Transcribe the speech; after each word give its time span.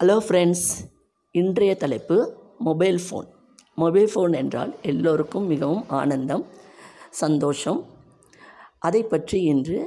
Hello 0.00 0.14
friends 0.24 0.64
இன்றைய 1.34 1.76
தலைப்பு 1.76 2.16
mobile 2.58 2.98
phone 3.04 3.28
mobile 3.74 4.08
phone 4.14 4.32
என்றால் 4.32 4.72
எல்லோருக்கும் 4.82 5.46
மிகவும் 5.46 5.84
ஆனந்தம் 5.88 6.44
சந்தோஷம். 7.20 7.80
அதை 8.78 9.02
பற்றி 9.02 9.42
இன்று 9.42 9.78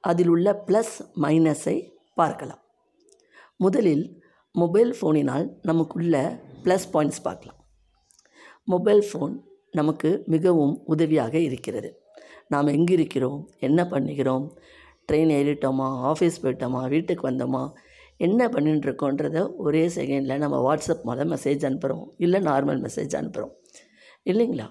அதில் 0.00 0.28
உள்ள 0.28 0.64
ப்ளஸ் 0.66 0.92
மைனஸை 1.22 1.76
பார்க்கலாம். 2.14 2.60
முதலில் 3.56 4.04
மொபைல் 4.54 4.92
ஃபோனினால் 5.00 5.46
நமக்குள்ள 5.62 6.42
ப்ளஸ் 6.66 6.86
பாயிண்ட்ஸ் 6.92 7.22
பார்க்கலாம். 7.22 7.58
மொபைல் 8.64 9.02
ஃபோன் 9.12 9.34
நமக்கு 9.70 10.24
மிகவும் 10.26 10.84
உதவியாக 10.84 11.38
இருக்கிறது. 11.38 11.92
நாம் 12.48 12.66
எங்கே 12.66 12.92
இருக்கிறோம் 12.92 13.40
என்ன 13.58 13.88
பண்ணுகிறோம்? 13.94 14.46
ட்ரெயின் 15.10 15.34
ஏறிட்டோமா? 15.40 15.90
ஆஃபீஸ் 16.12 16.42
போயிட்டோமா? 16.44 16.88
வீட்டுக்கு 16.88 17.30
வந்தோமா? 17.30 17.64
என்ன 18.20 18.42
பண்ணிட்டு 18.54 18.86
இருக்கோன்றத 18.88 19.38
ஒரே 19.64 19.82
செகண்டில் 19.96 20.42
நம்ம 20.44 20.58
வாட்ஸ்அப் 20.66 21.06
மூலம் 21.08 21.32
மெசேஜ் 21.34 21.64
அனுப்புகிறோம் 21.68 22.04
இல்லை 22.24 22.38
நார்மல் 22.50 22.80
மெசேஜ் 22.86 23.14
அனுப்புகிறோம் 23.20 23.54
இல்லைங்களா? 24.30 24.68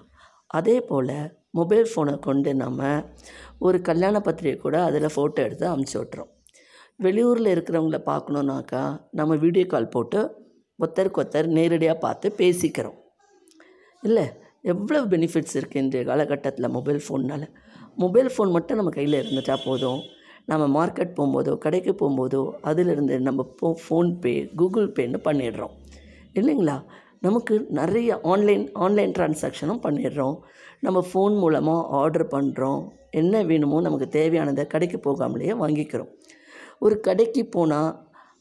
அதே 0.58 0.76
போல் 0.88 1.16
மொபைல் 1.58 1.86
ஃபோனை 1.90 2.14
கொண்டு 2.26 2.50
நம்ம 2.64 2.88
ஒரு 3.66 3.78
கல்யாண 3.88 4.16
பத்திரிகை 4.26 4.58
கூட 4.64 4.76
அதில் 4.88 5.14
ஃபோட்டோ 5.14 5.40
எடுத்து 5.46 5.66
அமுச்சு 5.74 5.96
விட்றோம் 6.00 6.32
வெளியூரில் 7.04 7.52
இருக்கிறவங்கள 7.54 7.98
பார்க்கணுன்னாக்கா 8.10 8.82
நம்ம 9.18 9.32
வீடியோ 9.44 9.66
கால் 9.72 9.92
போட்டு 9.94 10.20
ஒருத்தருக்கு 10.78 11.20
ஒருத்தர் 11.22 11.48
நேரடியாக 11.58 11.96
பார்த்து 12.04 12.26
பேசிக்கிறோம். 12.40 12.98
இல்லை 14.02 14.24
எவ்வளோ 14.72 15.00
பெனிஃபிட்ஸ் 15.12 15.56
இருக்குது 15.58 15.82
இன்றைய 15.84 16.04
காலகட்டத்தில் 16.10 16.74
மொபைல் 16.76 17.00
ஃபோன்னால் 17.06 17.46
மொபைல் 18.02 18.30
ஃபோன் 18.34 18.50
மட்டும் 18.56 18.78
நம்ம 18.80 18.90
கையில் 18.96 19.18
இருந்துட்டால் 19.20 19.64
போதும். 19.66 20.00
நம்ம 20.48 20.64
மார்க்கெட் 20.76 21.16
போகும்போதோ 21.16 21.52
கடைக்கு 21.64 21.92
போகும்போதோ 22.00 22.42
அதிலிருந்து 22.68 23.14
நம்ம 23.28 23.44
போ 23.60 23.68
ஃபோன்பே 23.82 24.34
கூகுள் 24.60 24.88
பேன்னு 24.96 25.18
பண்ணிடுறோம். 25.28 25.74
இல்லைங்களா? 26.34 26.76
நமக்கு 27.20 27.54
நிறைய 27.78 28.18
ஆன்லைன் 28.32 28.64
ஆன்லைன் 28.84 29.14
ட்ரான்சாக்ஷனும் 29.18 29.82
பண்ணிடுறோம். 29.86 30.36
நம்ம 30.80 30.98
ஃபோன் 31.10 31.36
மூலமாக 31.42 31.88
ஆர்டர் 32.00 32.26
பண்ணுறோம் 32.34 32.82
என்ன 33.20 33.42
வேணுமோ 33.42 33.78
நமக்கு 33.80 34.08
தேவையானதை 34.18 34.64
கடைக்கு 34.66 34.98
போகாமலேயே 35.00 35.54
வாங்கிக்கிறோம். 35.62 36.10
ஒரு 36.78 36.96
கடைக்கு 37.00 37.42
போனால் 37.48 37.90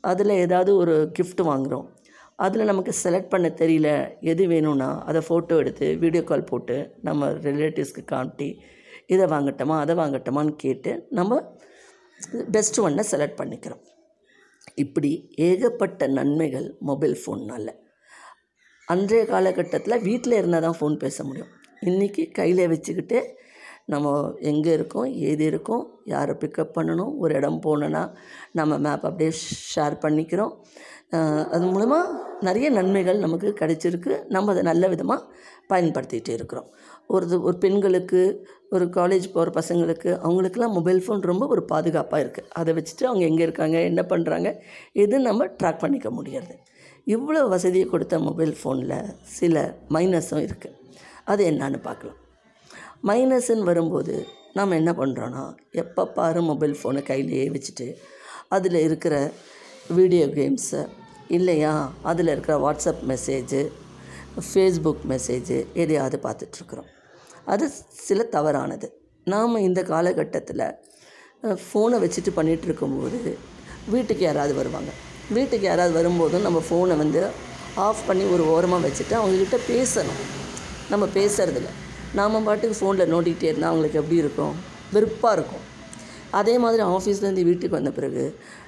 அதில் 0.03 0.41
ஏதாவது 0.45 0.71
ஒரு 0.75 0.95
கிஃப்ட் 1.17 1.43
வாங்குகிறோம் 1.49 1.85
அதில் 2.39 2.69
நமக்கு 2.69 2.91
செலக்ட் 3.03 3.33
பண்ண 3.33 3.47
தெரியல 3.61 3.89
எது 4.31 4.43
வேணும்னா 4.53 4.89
அதை 5.09 5.19
ஃபோட்டோ 5.27 5.57
எடுத்து 5.61 5.87
வீடியோ 6.03 6.23
கால் 6.23 6.49
போட்டு 6.49 6.77
நம்ம 7.01 7.29
ரிலேட்டிவ்ஸ்க்கு 7.45 8.03
காட்டி 8.05 8.49
இதை 9.13 9.25
வாங்கட்டோமா 9.33 9.75
அதை 9.83 9.93
வாங்கட்டோமான்னு 9.95 10.53
கேட்டு 10.63 10.91
நம்ம 11.11 11.39
பெஸ்ட் 12.55 12.79
ஒன்னை 12.85 13.03
செலக்ட் 13.11 13.39
பண்ணிக்கிறோம். 13.41 13.83
இப்படி 14.83 15.11
ஏகப்பட்ட 15.47 16.07
நன்மைகள் 16.17 16.67
மொபைல் 16.89 17.15
ஃபோன்னால் 17.21 17.71
அன்றைய 18.87 19.23
காலகட்டத்தில் 19.33 20.03
வீட்டில் 20.07 20.37
இருந்தால் 20.39 20.65
தான் 20.65 20.77
ஃபோன் 20.79 20.95
பேச 21.03 21.17
முடியும். 21.27 21.51
இன்றைக்கி 21.89 22.23
கையில் 22.37 22.69
வச்சுக்கிட்டு 22.73 23.19
நம்ம 23.93 24.11
எங்கே 24.51 24.71
இருக்கோம் 24.77 25.09
ஏது 25.29 25.43
இருக்கோம் 25.51 25.83
யாரை 26.13 26.33
பிக்கப் 26.41 26.75
பண்ணணும் 26.77 27.11
ஒரு 27.23 27.33
இடம் 27.39 27.59
போனோன்னா 27.65 28.03
நம்ம 28.59 28.77
மேப் 28.85 29.05
அப்படியே 29.09 29.31
ஷேர் 29.73 29.95
பண்ணிக்கிறோம். 30.05 30.53
அது 31.55 31.65
மூலமாக 31.73 32.13
நிறைய 32.47 32.67
நன்மைகள் 32.77 33.23
நமக்கு 33.25 33.49
கிடைச்சிருக்கு. 33.59 34.13
நம்ம 34.35 34.51
அதை 34.53 34.63
நல்ல 34.69 34.87
விதமாக 34.93 35.27
பயன்படுத்திகிட்டு 35.71 36.31
இருக்கிறோம். 36.37 36.69
ஒரு 37.07 37.27
இது- 37.27 37.41
ஒரு 37.41 37.57
பெண்களுக்கு 37.57 38.47
ஒரு 38.69 38.85
காலேஜ் 38.85 39.31
போகிற 39.31 39.61
பசங்களுக்கு 39.61 40.19
அவங்களுக்கெல்லாம் 40.19 40.73
மொபைல் 40.73 41.03
ஃபோன் 41.07 41.21
ரொம்ப 41.21 41.47
ஒரு 41.47 41.65
பாதுகாப்பாக 41.65 42.23
இருக்குது 42.23 42.47
அதை 42.49 42.73
வச்சுட்டு 42.73 43.03
அவங்க 43.03 43.25
எங்கே 43.25 43.43
இருக்காங்க 43.43 43.81
என்ன 43.81 44.01
பண்ணுறாங்க 44.01 44.55
எது 44.93 45.19
நம்ம 45.19 45.45
ட்ராக் 45.45 45.79
பண்ணிக்க 45.79 46.11
முடியாது. 46.11 46.59
இவ்வளோ 47.07 47.49
வசதியை 47.49 47.85
கொடுத்த 47.85 48.19
மொபைல் 48.19 48.55
ஃபோனில் 48.63 48.95
சில 49.23 49.77
மைனஸும் 49.89 50.49
இருக்குது 50.49 50.75
அது 51.23 51.51
என்னான்னு 51.51 51.81
பார்க்கலாம். 51.81 52.17
மைனஸ்ன்னு 53.03 53.63
வரும்போது 53.63 54.25
நாம் 54.53 54.71
என்ன 54.71 54.91
பண்ணுறோன்னா 54.91 55.43
எப்போ 55.71 56.07
பாரு 56.07 56.41
மொபைல் 56.41 56.75
ஃபோனை 56.83 57.03
கையிலேயே 57.03 57.49
வச்சுட்டு 57.49 57.95
அதில் 58.47 58.75
இருக்கிற 58.75 59.31
வீடியோ 59.87 60.25
கேம்ஸு 60.27 60.87
இல்லையா 61.27 61.93
அதில் 62.01 62.27
இருக்கிற 62.27 62.57
வாட்ஸ்அப் 62.57 63.03
மெசேஜு 63.07 63.61
ஃபேஸ்புக் 64.53 65.03
மெசேஜு 65.09 65.65
எதையாவது 65.73 66.19
பார்த்துட்ருக்குறோம் 66.23 66.89
அது 67.45 67.65
சில 68.07 68.23
தவறானது. 68.23 68.87
நாம் 69.23 69.63
இந்த 69.67 69.83
காலகட்டத்தில் 69.83 70.65
ஃபோனை 71.43 71.97
வச்சுட்டு 72.03 72.31
பண்ணிகிட்டு 72.37 72.67
இருக்கும்போது 72.69 73.37
வீட்டுக்கு 73.93 74.23
யாராவது 74.23 74.53
வருவாங்க. 74.53 74.91
வீட்டுக்கு 75.29 75.65
யாராவது 75.67 75.93
வரும்போதும் 75.93 76.41
நம்ம 76.41 76.61
ஃபோனை 76.69 76.97
வந்து 76.97 77.21
ஆஃப் 77.75 78.03
பண்ணி 78.07 78.23
ஒரு 78.23 78.43
ஓரமாக 78.47 78.87
வச்சுட்டு 78.87 79.15
அவங்கக்கிட்ட 79.19 79.57
பேசணும். 79.69 80.21
நம்ம 80.89 81.05
பேசுகிறதில்ல 81.05 81.71
நாம் 82.13 82.43
பாட்டுக்கு 82.43 82.75
ஃபோனில் 82.81 83.11
நோண்டிக்கிட்டே 83.13 83.43
இருந்தால் 83.43 83.69
அவங்களுக்கு 83.69 83.99
எப்படி 83.99 84.15
இருக்கும்? 84.15 84.55
வெறுப்பாக 84.93 85.35
இருக்கும். 85.37 85.63
அதே 86.31 86.57
மாதிரி 86.57 86.83
ஆஃபீஸ்லேருந்து 86.83 87.43
வீட்டுக்கு 87.43 87.75
வந்த 87.75 87.91
பிறகு 87.91 88.23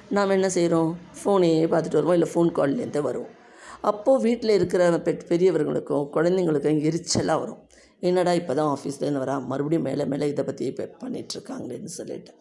நாம் 0.08 0.30
என்ன 0.30 0.48
செய்கிறோம் 0.48 0.98
ஃபோனையே 1.20 1.64
பார்த்துட்டு 1.72 1.98
வருவோம். 1.98 2.16
இல்லை 2.18 2.28
ஃபோன் 2.34 2.50
கால்லேருந்து 2.58 3.00
வருவோம். 3.00 3.34
அப்போது 3.80 4.22
வீட்டில் 4.22 4.50
இருக்கிற 4.50 4.90
பெட் 4.90 5.26
பெரியவர்களுக்கும் 5.28 6.08
குழந்தைங்களுக்கும் 6.14 6.78
எரிச்சலாக 6.90 7.40
வரும். 7.40 7.67
என்னடா 8.02 8.32
இப்போ 8.32 8.54
தான் 8.54 8.70
ஆஃபீஸ்லேருந்து 8.76 9.22
வரா 9.24 9.46
மறுபடியும் 9.46 9.82
மேலே 9.82 10.04
மேலே 10.04 10.28
இதை 10.28 10.44
பற்றி 10.44 10.64
இப்போ 10.64 10.84
பண்ணிகிட்ருக்காங்களேன்னு 11.02 11.84
சொல்லிட்டு. 11.84 12.32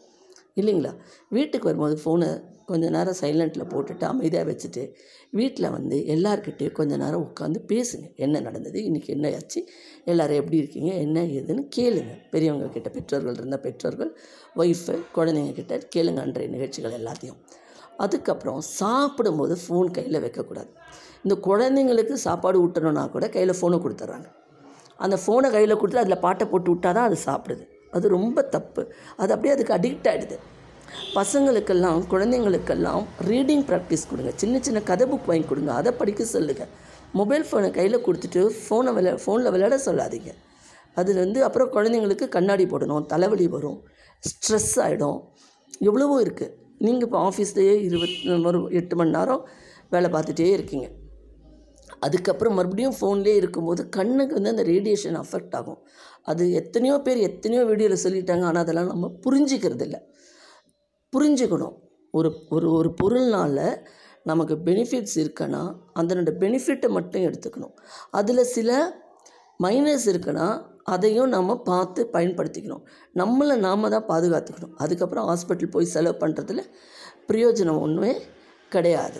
இல்லைங்களா? 0.56 0.92
வீட்டுக்கு 1.30 1.66
வரும்போது 1.66 1.96
ஃபோனை 2.04 2.30
கொஞ்ச 2.66 2.90
நேரம் 2.90 3.18
சைலண்ட்டில் 3.22 3.70
போட்டுட்டு 3.74 4.04
அமைதியாக 4.04 4.52
வச்சுட்டு 4.52 4.94
வீட்டில் 5.34 5.70
வந்து 5.70 6.06
எல்லார்கிட்டேயும் 6.06 6.72
கொஞ்ச 6.72 6.98
நேரம் 6.98 7.24
உட்காந்து 7.28 7.60
பேசுங்க. 7.68 8.06
என்ன 8.16 8.40
நடந்தது? 8.40 8.80
இன்றைக்கி 8.84 9.08
என்ன 9.08 9.32
ஆச்சு? 9.36 9.68
எல்லோரும் 10.06 10.36
எப்படி 10.36 10.58
இருக்கீங்க? 10.58 10.94
என்ன 10.94 11.22
ஏதுன்னு 11.22 11.64
கேளுங்க. 11.78 12.14
பெரியவங்கக்கிட்ட 12.32 12.90
பெற்றோர்கள் 12.90 13.34
இருந்தால் 13.34 13.60
பெற்றோர்கள் 13.60 14.12
ஒய்ஃபு 14.56 14.96
குழந்தைங்கக்கிட்ட 15.16 15.82
கேளுங்க 15.96 16.20
அன்றைய 16.20 16.50
நிகழ்ச்சிகள் 16.50 16.92
எல்லாத்தையும். 16.92 17.40
அதுக்கப்புறம் 17.98 18.62
சாப்பிடும்போது 18.62 19.58
ஃபோன் 19.68 19.92
கையில் 19.92 20.20
வைக்கக்கூடாது. 20.20 20.72
இந்த 21.24 21.36
குழந்தைங்களுக்கு 21.36 22.14
சாப்பாடு 22.14 22.68
ஊட்டணுன்னா 22.68 23.10
கூட 23.10 23.30
கையில் 23.30 23.60
ஃபோனை 23.62 23.80
கொடுத்துட்றாங்க 23.80 24.28
அந்த 25.06 25.16
ஃபோனை 25.24 25.50
கையில் 25.56 25.80
கொடுத்து 25.82 26.04
அதில் 26.04 26.24
பாட்டை 26.26 26.46
போட்டு 26.52 26.70
விட்டால் 26.74 26.96
தான் 26.98 27.08
அது 27.10 27.18
சாப்பிடுது. 27.28 27.64
அது 27.96 28.06
ரொம்ப 28.18 28.40
தப்பு. 28.56 28.82
அது 29.22 29.32
அப்படியே 29.36 29.54
அதுக்கு 29.56 29.76
அடிக்ட் 29.78 30.10
ஆகிடுது 30.12 30.38
பசங்களுக்கெல்லாம் 31.18 32.02
குழந்தைங்களுக்கெல்லாம் 32.12 33.04
ரீடிங் 33.30 33.64
ப்ராக்டிஸ் 33.70 34.08
கொடுங்க. 34.10 34.32
சின்ன 34.42 34.60
சின்ன 34.68 34.80
கதை 34.90 35.06
புக் 35.12 35.30
வாங்கி 35.32 35.48
கொடுங்க. 35.52 35.72
அதை 35.82 35.92
படிக்க 36.02 36.26
சொல்லுங்கள் 36.36 36.72
மொபைல் 37.20 37.46
ஃபோனை 37.48 37.70
கையில் 37.78 38.04
கொடுத்துட்டு 38.06 38.42
ஃபோனை 38.64 38.92
விளையா 38.98 39.16
ஃபோனில் 39.24 39.52
விளையாட 39.56 39.78
சொல்லாதீங்க. 39.88 40.32
அது 41.00 41.12
வந்து 41.24 41.40
அப்புறம் 41.48 41.72
குழந்தைங்களுக்கு 41.76 42.28
கண்ணாடி 42.36 42.66
போடணும். 42.74 43.04
தலைவலி 43.14 43.48
வரும். 43.56 43.80
ஸ்ட்ரெஸ் 44.30 44.74
ஆகிடும் 44.86 45.20
எவ்வளவோ 45.90 46.16
இருக்குது 46.26 46.54
நீங்கள் 46.86 47.08
இப்போ 47.08 47.20
ஆஃபீஸ்லேயே 47.28 47.76
இருபத் 47.88 48.48
ஒரு 48.50 48.60
எட்டு 48.80 48.96
மணி 49.00 49.16
நேரம் 49.18 49.44
வேலை 49.94 50.10
பார்த்துட்டே 50.16 50.50
இருக்கீங்க. 50.58 50.88
அதுக்கப்புறம் 52.06 52.56
மறுபடியும் 52.58 52.96
ஃபோன்லேயே 53.00 53.38
இருக்கும்போது 53.42 53.82
கண்ணுக்கு 53.98 54.34
வந்து 54.38 54.54
அந்த 54.54 54.64
ரேடியேஷன் 54.74 55.18
அஃபெக்ட் 55.24 55.56
ஆகும். 55.60 55.80
அது 56.32 56.44
எத்தனையோ 56.60 56.96
பேர் 57.06 57.20
எத்தனையோ 57.30 57.64
வீடியோவில் 57.72 58.04
சொல்லிட்டாங்க. 58.06 58.44
ஆனால் 58.50 58.64
அதெல்லாம் 58.66 58.92
நம்ம 58.94 59.10
புரிஞ்சிக்கிறது 59.26 59.86
இல்லை 59.88 60.00
புரிஞ்சுக்கணும். 61.14 61.76
ஒரு 62.14 62.30
ஒரு 62.56 62.68
ஒரு 62.78 62.90
பொருள்னால் 63.02 63.66
நமக்கு 64.30 64.56
பெனிஃபிட்ஸ் 64.68 65.18
இருக்குன்னா 65.24 65.62
அதனோட 66.00 66.32
பெனிஃபிட்டை 66.44 66.90
மட்டும் 66.98 67.26
எடுத்துக்கணும். 67.28 67.76
அதில் 68.20 68.50
சில 68.56 68.72
மைனஸ் 69.66 70.08
இருக்குன்னா 70.12 70.48
அதையும் 70.96 71.32
நம்ம 71.36 71.52
பார்த்து 71.70 72.02
பயன்படுத்திக்கணும். 72.16 72.84
நம்மளை 73.22 73.56
நாம் 73.68 73.94
தான் 73.96 74.10
பாதுகாத்துக்கணும். 74.12 74.74
அதுக்கப்புறம் 74.84 75.28
ஹாஸ்பிட்டல் 75.30 75.74
போய் 75.76 75.94
செலவு 75.96 76.18
பண்ணுறதுல 76.24 76.64
பிரயோஜனம் 77.30 77.82
ஒன்றுமே 77.86 78.12
கிடையாது. 78.76 79.20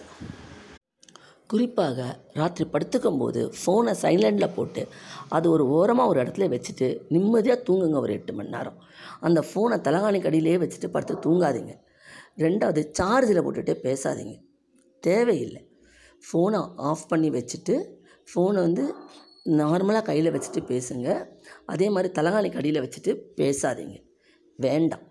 குறிப்பாக 1.48 2.20
ராத்திரி 2.34 2.70
படுத்துக்கும் 2.70 3.18
போது 3.18 3.54
ஃபோனை 3.60 3.94
சைலண்டில் 4.02 4.54
போட்டு 4.56 4.88
அது 5.30 5.50
ஒரு 5.50 5.70
ஓரமாக 5.70 6.10
ஒரு 6.10 6.24
இடத்துல 6.24 6.48
வச்சுட்டு 6.54 7.02
நிம்மதியாக 7.10 7.64
தூங்குங்க 7.68 8.00
ஒரு 8.00 8.14
எட்டு 8.14 8.34
மணி 8.34 8.50
நேரம். 8.50 8.78
அந்த 9.20 9.40
ஃபோனை 9.42 9.78
தலகாணி 9.88 10.22
கடியிலேயே 10.22 10.58
வச்சுட்டு 10.58 10.88
படுத்து 10.88 11.16
தூங்காதீங்க. 11.16 11.74
ரெண்டாவது 12.38 12.82
சார்ஜில் 13.00 13.44
போட்டுட்டு 13.46 13.74
பேசாதீங்க. 13.86 14.36
தேவையில்லை. 15.00 15.70
ஃபோனை 16.26 16.74
ஆஃப் 16.76 17.08
பண்ணி 17.08 17.30
வச்சுட்டு 17.30 17.76
ஃபோனை 18.30 18.54
வந்து 18.54 18.94
நார்மலாக 19.46 20.02
கையில் 20.02 20.34
வச்சுட்டு 20.34 20.62
பேசுங்க. 20.68 21.28
அதே 21.66 21.90
மாதிரி 21.90 22.22
தலகாணி 22.22 22.52
கடியில் 22.52 22.82
வச்சுட்டு 22.82 23.22
பேசாதீங்க. 23.36 24.04
வேண்டாம். 24.56 25.06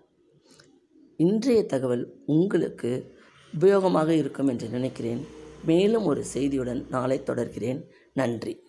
இன்றைய 1.17 1.65
தகவல் 1.65 2.21
உங்களுக்கு 2.25 3.15
உபயோகமாக 3.59 4.07
இருக்கும் 4.07 4.47
என்று 4.47 4.67
நினைக்கிறேன். 4.67 5.27
மேலும் 5.63 6.05
ஒரு 6.05 6.25
செய்தியுடன் 6.33 6.89
நாளை 6.89 7.23
தொடர்கிறேன். 7.23 7.89
நன்றி. 8.13 8.66